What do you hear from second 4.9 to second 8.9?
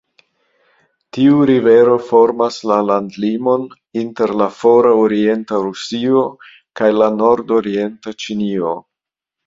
orienta Rusio kaj la nordorienta Ĉinio.